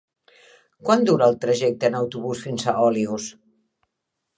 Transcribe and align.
Quant 0.87 1.05
dura 1.11 1.29
el 1.33 1.37
trajecte 1.45 1.91
en 1.93 2.01
autobús 2.03 2.45
fins 2.49 2.67
a 2.67 2.77
Olius? 2.91 3.33